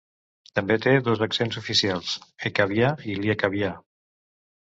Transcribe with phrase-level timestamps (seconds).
[0.59, 2.15] També té dos accents oficials:
[2.51, 3.69] ekavià i liekavià.